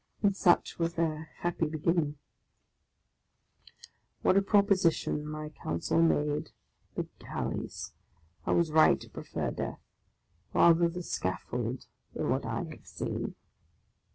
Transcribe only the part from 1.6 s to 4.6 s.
beginning! OF A CONDEMNED 61 What a